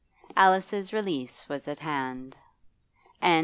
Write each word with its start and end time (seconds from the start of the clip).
Alice's 0.35 0.91
release 0.91 1.47
was 1.47 1.67
at 1.67 1.77
hand. 1.77 2.35